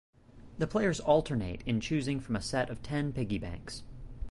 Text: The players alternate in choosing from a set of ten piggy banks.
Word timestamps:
The 0.57 0.65
players 0.65 0.99
alternate 0.99 1.61
in 1.67 1.79
choosing 1.79 2.19
from 2.19 2.35
a 2.35 2.41
set 2.41 2.71
of 2.71 2.81
ten 2.81 3.13
piggy 3.13 3.37
banks. 3.37 3.83